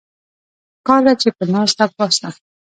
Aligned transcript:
پکار 0.77 1.01
ده 1.05 1.13
چې 1.21 1.29
پۀ 1.35 1.43
ناسته 1.53 1.85
پاسته 1.95 2.29